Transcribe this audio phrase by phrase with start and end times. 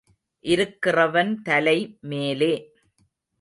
[0.45, 1.97] இருக்கிறவன் தலை
[2.01, 2.53] மேலே.